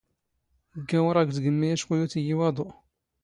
ⴳⴳⴰⵡⵔⵖ 0.79 1.19
ⴳ 1.27 1.31
ⵜⴳⵎⵎⵉ 1.35 1.69
ⴰⵛⴽⵓ 1.73 1.89
ⵢⵓⵜ 1.97 2.13
ⵉⵢⵉ 2.19 2.33
ⵡⴰⴹⵓ. 2.39 2.65